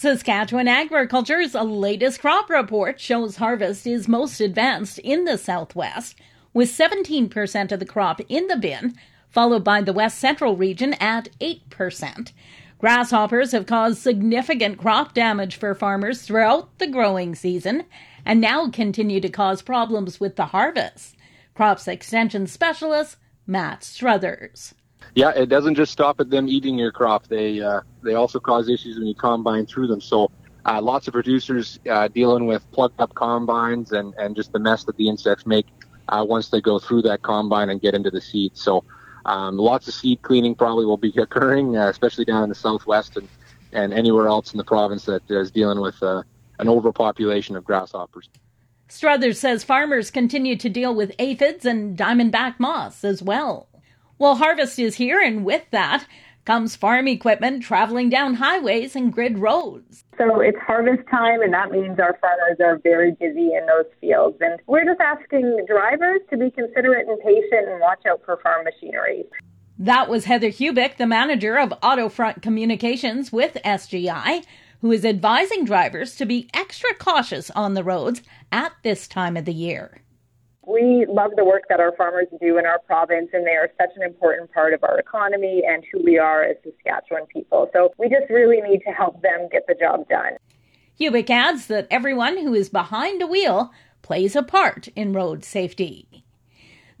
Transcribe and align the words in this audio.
Saskatchewan 0.00 0.68
Agriculture's 0.68 1.54
latest 1.54 2.20
crop 2.20 2.48
report 2.48 3.00
shows 3.00 3.38
harvest 3.38 3.84
is 3.84 4.06
most 4.06 4.40
advanced 4.40 5.00
in 5.00 5.24
the 5.24 5.36
southwest, 5.36 6.14
with 6.54 6.70
17% 6.70 7.72
of 7.72 7.80
the 7.80 7.84
crop 7.84 8.20
in 8.28 8.46
the 8.46 8.56
bin, 8.56 8.94
followed 9.28 9.64
by 9.64 9.82
the 9.82 9.92
west 9.92 10.20
central 10.20 10.56
region 10.56 10.94
at 11.00 11.30
8%. 11.40 12.30
Grasshoppers 12.78 13.50
have 13.50 13.66
caused 13.66 13.98
significant 13.98 14.78
crop 14.78 15.14
damage 15.14 15.56
for 15.56 15.74
farmers 15.74 16.22
throughout 16.22 16.78
the 16.78 16.86
growing 16.86 17.34
season 17.34 17.84
and 18.24 18.40
now 18.40 18.70
continue 18.70 19.20
to 19.20 19.28
cause 19.28 19.62
problems 19.62 20.20
with 20.20 20.36
the 20.36 20.46
harvest. 20.46 21.16
Crops 21.54 21.88
Extension 21.88 22.46
Specialist 22.46 23.16
Matt 23.48 23.82
Struthers. 23.82 24.74
Yeah, 25.14 25.30
it 25.30 25.48
doesn't 25.48 25.74
just 25.74 25.92
stop 25.92 26.20
at 26.20 26.30
them 26.30 26.48
eating 26.48 26.78
your 26.78 26.92
crop. 26.92 27.26
They 27.26 27.60
uh, 27.60 27.80
they 28.02 28.14
also 28.14 28.38
cause 28.40 28.68
issues 28.68 28.98
when 28.98 29.06
you 29.06 29.14
combine 29.14 29.66
through 29.66 29.88
them. 29.88 30.00
So 30.00 30.30
uh, 30.64 30.80
lots 30.82 31.08
of 31.08 31.12
producers 31.12 31.78
uh, 31.90 32.08
dealing 32.08 32.46
with 32.46 32.70
plugged 32.72 33.00
up 33.00 33.14
combines 33.14 33.92
and, 33.92 34.14
and 34.18 34.36
just 34.36 34.52
the 34.52 34.58
mess 34.58 34.84
that 34.84 34.96
the 34.96 35.08
insects 35.08 35.46
make 35.46 35.66
uh, 36.08 36.24
once 36.28 36.50
they 36.50 36.60
go 36.60 36.78
through 36.78 37.02
that 37.02 37.22
combine 37.22 37.70
and 37.70 37.80
get 37.80 37.94
into 37.94 38.10
the 38.10 38.20
seed. 38.20 38.56
So 38.56 38.84
um, 39.24 39.56
lots 39.56 39.88
of 39.88 39.94
seed 39.94 40.22
cleaning 40.22 40.54
probably 40.54 40.84
will 40.84 40.96
be 40.96 41.12
occurring, 41.16 41.76
uh, 41.76 41.88
especially 41.88 42.24
down 42.24 42.42
in 42.42 42.48
the 42.48 42.54
southwest 42.54 43.16
and, 43.16 43.28
and 43.72 43.92
anywhere 43.92 44.28
else 44.28 44.52
in 44.52 44.58
the 44.58 44.64
province 44.64 45.04
that 45.06 45.22
is 45.30 45.50
dealing 45.50 45.80
with 45.80 46.02
uh, 46.02 46.22
an 46.58 46.68
overpopulation 46.68 47.56
of 47.56 47.64
grasshoppers. 47.64 48.28
Struthers 48.88 49.38
says 49.38 49.64
farmers 49.64 50.10
continue 50.10 50.56
to 50.56 50.68
deal 50.68 50.94
with 50.94 51.12
aphids 51.18 51.66
and 51.66 51.96
diamondback 51.96 52.54
moths 52.58 53.04
as 53.04 53.22
well. 53.22 53.68
Well, 54.18 54.36
harvest 54.36 54.78
is 54.78 54.96
here, 54.96 55.20
and 55.20 55.44
with 55.44 55.64
that 55.70 56.06
comes 56.44 56.74
farm 56.74 57.06
equipment 57.06 57.62
traveling 57.62 58.08
down 58.08 58.34
highways 58.34 58.96
and 58.96 59.12
grid 59.12 59.38
roads. 59.38 60.04
So 60.16 60.40
it's 60.40 60.58
harvest 60.58 61.08
time, 61.10 61.42
and 61.42 61.52
that 61.52 61.70
means 61.70 61.98
our 62.00 62.18
farmers 62.20 62.58
are 62.60 62.78
very 62.78 63.12
busy 63.12 63.52
in 63.54 63.66
those 63.66 63.86
fields. 64.00 64.38
And 64.40 64.58
we're 64.66 64.84
just 64.84 65.00
asking 65.00 65.66
drivers 65.68 66.20
to 66.30 66.36
be 66.36 66.50
considerate 66.50 67.06
and 67.06 67.18
patient 67.20 67.68
and 67.68 67.80
watch 67.80 68.04
out 68.06 68.22
for 68.24 68.38
farm 68.42 68.64
machinery. 68.64 69.24
That 69.78 70.08
was 70.08 70.24
Heather 70.24 70.48
Hubick, 70.48 70.96
the 70.96 71.06
manager 71.06 71.58
of 71.58 71.72
Auto 71.82 72.08
Fund 72.08 72.42
Communications 72.42 73.32
with 73.32 73.56
SGI 73.64 74.42
who 74.80 74.92
is 74.92 75.04
advising 75.04 75.64
drivers 75.64 76.14
to 76.16 76.26
be 76.26 76.48
extra 76.54 76.94
cautious 76.94 77.50
on 77.50 77.74
the 77.74 77.84
roads 77.84 78.22
at 78.52 78.72
this 78.82 79.08
time 79.08 79.36
of 79.36 79.44
the 79.44 79.52
year. 79.52 80.02
We 80.68 81.06
love 81.08 81.30
the 81.34 81.46
work 81.46 81.62
that 81.70 81.80
our 81.80 81.96
farmers 81.96 82.26
do 82.42 82.58
in 82.58 82.66
our 82.66 82.78
province, 82.80 83.30
and 83.32 83.46
they 83.46 83.52
are 83.52 83.70
such 83.80 83.88
an 83.96 84.02
important 84.02 84.52
part 84.52 84.74
of 84.74 84.84
our 84.84 84.98
economy 84.98 85.62
and 85.66 85.82
who 85.90 86.04
we 86.04 86.18
are 86.18 86.42
as 86.42 86.56
Saskatchewan 86.62 87.24
people. 87.26 87.70
So 87.72 87.94
we 87.96 88.10
just 88.10 88.28
really 88.28 88.60
need 88.60 88.80
to 88.80 88.90
help 88.90 89.22
them 89.22 89.48
get 89.50 89.66
the 89.66 89.74
job 89.74 90.06
done. 90.10 90.32
Hubick 91.00 91.30
adds 91.30 91.68
that 91.68 91.86
everyone 91.90 92.36
who 92.36 92.52
is 92.52 92.68
behind 92.68 93.22
a 93.22 93.26
wheel 93.26 93.72
plays 94.02 94.36
a 94.36 94.42
part 94.42 94.88
in 94.88 95.14
road 95.14 95.42
safety. 95.42 96.24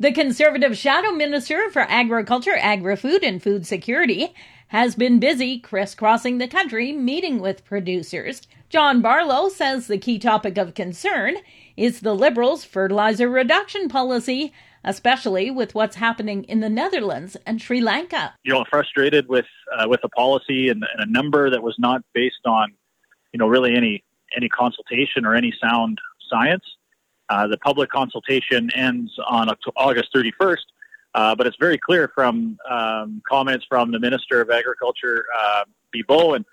The 0.00 0.12
Conservative 0.12 0.78
Shadow 0.78 1.10
Minister 1.10 1.72
for 1.72 1.82
Agriculture, 1.82 2.56
Agri 2.56 2.94
Food, 2.94 3.24
and 3.24 3.42
Food 3.42 3.66
Security 3.66 4.32
has 4.68 4.94
been 4.94 5.18
busy 5.18 5.58
crisscrossing 5.58 6.38
the 6.38 6.46
country 6.46 6.92
meeting 6.92 7.40
with 7.40 7.64
producers. 7.64 8.42
John 8.68 9.02
Barlow 9.02 9.48
says 9.48 9.88
the 9.88 9.98
key 9.98 10.20
topic 10.20 10.56
of 10.56 10.74
concern 10.74 11.38
is 11.76 11.98
the 11.98 12.14
Liberals' 12.14 12.62
fertilizer 12.62 13.28
reduction 13.28 13.88
policy, 13.88 14.52
especially 14.84 15.50
with 15.50 15.74
what's 15.74 15.96
happening 15.96 16.44
in 16.44 16.60
the 16.60 16.68
Netherlands 16.68 17.36
and 17.44 17.60
Sri 17.60 17.80
Lanka. 17.80 18.34
You 18.44 18.52
know, 18.52 18.64
frustrated 18.70 19.28
with 19.28 19.46
uh, 19.76 19.88
with 19.88 20.04
a 20.04 20.08
policy 20.10 20.68
and, 20.68 20.84
and 20.94 21.08
a 21.08 21.10
number 21.10 21.50
that 21.50 21.64
was 21.64 21.74
not 21.76 22.02
based 22.14 22.46
on, 22.46 22.72
you 23.32 23.38
know, 23.38 23.48
really 23.48 23.74
any 23.74 24.04
any 24.36 24.48
consultation 24.48 25.26
or 25.26 25.34
any 25.34 25.52
sound 25.60 25.98
science. 26.30 26.62
Uh, 27.28 27.46
the 27.46 27.58
public 27.58 27.90
consultation 27.90 28.70
ends 28.74 29.10
on 29.26 29.48
August 29.76 30.08
31st, 30.14 30.56
uh, 31.14 31.34
but 31.34 31.46
it's 31.46 31.56
very 31.58 31.78
clear 31.78 32.10
from 32.14 32.58
um, 32.68 33.22
comments 33.28 33.66
from 33.68 33.90
the 33.90 33.98
Minister 33.98 34.40
of 34.40 34.50
Agriculture, 34.50 35.24
uh, 35.38 35.64
Bibeau, 35.94 36.36
and 36.36 36.44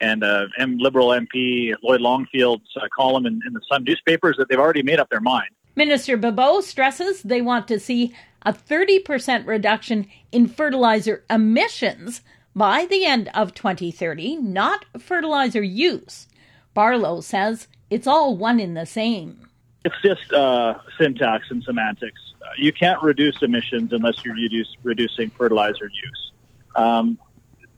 and 0.00 0.24
uh, 0.24 0.46
M 0.58 0.76
Liberal 0.78 1.08
MP 1.08 1.74
Lloyd 1.82 2.00
Longfield's 2.00 2.68
uh, 2.76 2.86
column 2.94 3.26
in, 3.26 3.40
in 3.46 3.52
the 3.52 3.60
Sun 3.70 3.84
newspapers 3.84 4.36
that 4.38 4.48
they've 4.48 4.58
already 4.58 4.82
made 4.82 4.98
up 4.98 5.08
their 5.08 5.20
mind. 5.20 5.48
Minister 5.76 6.16
Bibeau 6.16 6.62
stresses 6.62 7.22
they 7.22 7.40
want 7.40 7.68
to 7.68 7.80
see 7.80 8.14
a 8.42 8.52
30% 8.52 9.46
reduction 9.46 10.06
in 10.30 10.46
fertilizer 10.46 11.24
emissions 11.30 12.20
by 12.54 12.86
the 12.86 13.04
end 13.04 13.30
of 13.34 13.54
2030, 13.54 14.36
not 14.36 14.84
fertilizer 14.98 15.62
use. 15.62 16.28
Barlow 16.74 17.20
says 17.20 17.66
it's 17.90 18.06
all 18.06 18.36
one 18.36 18.60
in 18.60 18.74
the 18.74 18.86
same. 18.86 19.48
It's 19.84 20.00
just 20.02 20.32
uh, 20.32 20.78
syntax 20.98 21.50
and 21.50 21.62
semantics 21.62 22.20
you 22.56 22.72
can't 22.72 23.02
reduce 23.02 23.42
emissions 23.42 23.92
unless 23.92 24.24
you're 24.24 24.34
reduce, 24.34 24.76
reducing 24.82 25.30
fertilizer 25.30 25.86
use. 25.86 26.32
Um, 26.76 27.18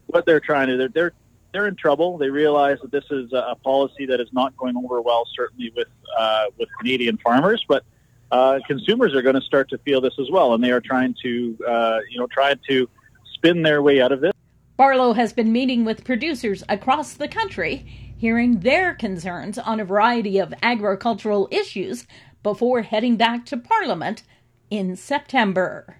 what 0.06 0.26
they're 0.26 0.40
trying 0.40 0.68
to, 0.68 0.76
they're, 0.76 0.88
they're, 0.88 1.12
they're 1.52 1.68
in 1.68 1.76
trouble. 1.76 2.18
They 2.18 2.28
realize 2.28 2.78
that 2.82 2.90
this 2.90 3.04
is 3.10 3.32
a, 3.32 3.56
policy 3.64 4.06
that 4.06 4.20
is 4.20 4.28
not 4.32 4.56
going 4.56 4.76
over 4.76 5.00
well, 5.00 5.26
certainly 5.34 5.72
with, 5.74 5.88
uh, 6.16 6.46
with 6.58 6.68
Canadian 6.78 7.16
farmers, 7.18 7.64
but 7.68 7.84
uh, 8.30 8.58
consumers 8.66 9.14
are 9.14 9.22
going 9.22 9.34
to 9.34 9.40
start 9.40 9.70
to 9.70 9.78
feel 9.78 10.00
this 10.00 10.14
as 10.20 10.30
well, 10.30 10.54
and 10.54 10.62
they 10.62 10.70
are 10.70 10.80
trying 10.80 11.14
to, 11.22 11.56
uh, 11.66 11.98
you 12.10 12.18
know, 12.18 12.26
trying 12.26 12.58
to 12.68 12.88
spin 13.34 13.62
their 13.62 13.82
way 13.82 14.00
out 14.00 14.12
of 14.12 14.20
this. 14.20 14.32
Barlow 14.76 15.14
has 15.14 15.32
been 15.32 15.52
meeting 15.52 15.84
with 15.84 16.04
producers 16.04 16.62
across 16.68 17.14
the 17.14 17.28
country, 17.28 17.86
hearing 18.16 18.60
their 18.60 18.94
concerns 18.94 19.58
on 19.58 19.80
a 19.80 19.84
variety 19.84 20.38
of 20.38 20.54
agricultural 20.62 21.48
issues 21.50 22.06
before 22.42 22.82
heading 22.82 23.16
back 23.16 23.44
to 23.46 23.56
Parliament 23.56 24.22
in 24.70 24.96
September. 24.96 25.98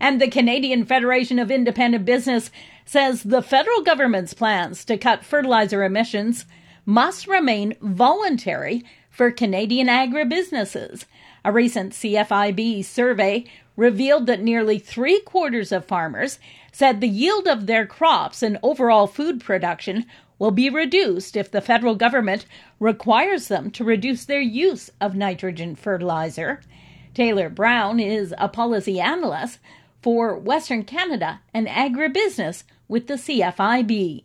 And 0.00 0.20
the 0.20 0.28
Canadian 0.28 0.84
Federation 0.84 1.38
of 1.38 1.50
Independent 1.50 2.04
Business 2.04 2.50
says 2.84 3.22
the 3.22 3.42
federal 3.42 3.82
government's 3.82 4.34
plans 4.34 4.84
to 4.86 4.98
cut 4.98 5.24
fertilizer 5.24 5.84
emissions 5.84 6.44
must 6.84 7.26
remain 7.26 7.74
voluntary 7.80 8.84
for 9.08 9.30
Canadian 9.30 9.86
agribusinesses. 9.86 11.04
A 11.44 11.52
recent 11.52 11.92
CFIB 11.92 12.84
survey 12.84 13.44
revealed 13.76 14.26
that 14.26 14.42
nearly 14.42 14.78
three 14.78 15.20
quarters 15.20 15.72
of 15.72 15.84
farmers 15.84 16.38
said 16.72 17.00
the 17.00 17.08
yield 17.08 17.46
of 17.46 17.66
their 17.66 17.86
crops 17.86 18.42
and 18.42 18.58
overall 18.62 19.06
food 19.06 19.40
production 19.40 20.06
will 20.38 20.50
be 20.50 20.68
reduced 20.68 21.36
if 21.36 21.50
the 21.50 21.60
federal 21.60 21.94
government 21.94 22.46
requires 22.80 23.48
them 23.48 23.70
to 23.70 23.84
reduce 23.84 24.24
their 24.24 24.40
use 24.40 24.90
of 25.00 25.14
nitrogen 25.14 25.76
fertilizer. 25.76 26.60
Taylor 27.14 27.48
Brown 27.48 28.00
is 28.00 28.34
a 28.38 28.48
policy 28.48 29.00
analyst 29.00 29.58
for 30.02 30.36
Western 30.36 30.84
Canada 30.84 31.40
and 31.52 31.66
agribusiness 31.66 32.64
with 32.88 33.06
the 33.06 33.14
CFIB. 33.14 34.24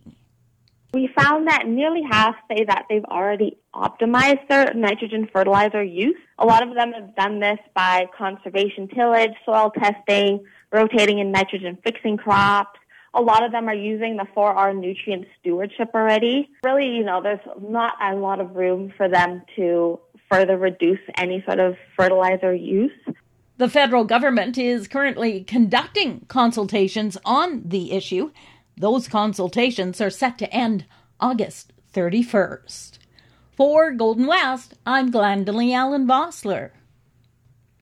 We 0.92 1.08
found 1.16 1.46
that 1.46 1.68
nearly 1.68 2.02
half 2.02 2.34
say 2.48 2.64
that 2.64 2.86
they've 2.88 3.04
already 3.04 3.56
optimized 3.72 4.48
their 4.48 4.74
nitrogen 4.74 5.28
fertilizer 5.32 5.84
use. 5.84 6.16
A 6.38 6.44
lot 6.44 6.66
of 6.66 6.74
them 6.74 6.92
have 6.92 7.14
done 7.14 7.38
this 7.38 7.58
by 7.74 8.06
conservation 8.18 8.88
tillage, 8.88 9.30
soil 9.46 9.70
testing, 9.70 10.44
rotating 10.72 11.20
in 11.20 11.30
nitrogen 11.30 11.78
fixing 11.84 12.16
crops. 12.16 12.79
A 13.14 13.20
lot 13.20 13.42
of 13.42 13.50
them 13.50 13.68
are 13.68 13.74
using 13.74 14.16
the 14.16 14.26
4R 14.36 14.78
nutrient 14.78 15.26
stewardship 15.40 15.90
already. 15.94 16.48
Really, 16.64 16.86
you 16.86 17.04
know, 17.04 17.20
there's 17.20 17.40
not 17.60 17.94
a 18.00 18.14
lot 18.14 18.40
of 18.40 18.54
room 18.54 18.92
for 18.96 19.08
them 19.08 19.42
to 19.56 19.98
further 20.30 20.56
reduce 20.56 21.00
any 21.16 21.42
sort 21.44 21.58
of 21.58 21.76
fertilizer 21.96 22.54
use. 22.54 22.92
The 23.56 23.68
federal 23.68 24.04
government 24.04 24.56
is 24.56 24.88
currently 24.88 25.42
conducting 25.42 26.24
consultations 26.28 27.18
on 27.24 27.62
the 27.66 27.92
issue. 27.92 28.30
Those 28.76 29.08
consultations 29.08 30.00
are 30.00 30.08
set 30.08 30.38
to 30.38 30.50
end 30.54 30.86
August 31.18 31.72
31st. 31.92 32.98
For 33.56 33.92
Golden 33.92 34.26
West, 34.26 34.74
I'm 34.86 35.12
Glendalee 35.12 35.74
Allen 35.74 36.06
Vossler. 36.06 36.70